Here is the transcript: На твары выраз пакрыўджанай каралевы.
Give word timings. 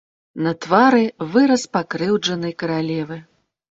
На 0.45 0.53
твары 0.65 1.03
выраз 1.35 1.69
пакрыўджанай 1.79 2.61
каралевы. 2.65 3.25